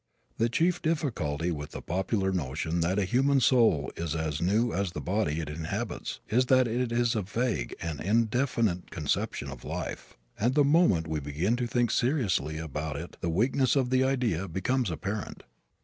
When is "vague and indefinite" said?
7.21-8.89